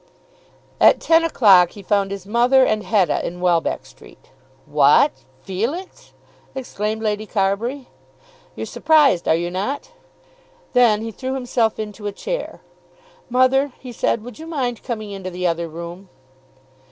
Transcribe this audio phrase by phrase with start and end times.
[0.79, 4.31] At ten o'clock he found his mother and Hetta in Welbeck Street
[4.65, 5.11] "What;
[5.43, 6.13] Felix?"
[6.55, 7.87] exclaimed Lady Carbury.
[8.55, 9.91] "You're surprised; are you not?"
[10.73, 12.61] Then he threw himself into a chair.
[13.29, 16.09] "Mother," he said, "would you mind coming into the other room?"